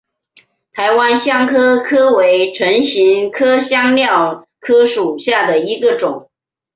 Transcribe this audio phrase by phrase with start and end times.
[0.73, 6.31] 台湾香科科为唇形科香科科属下的一个种。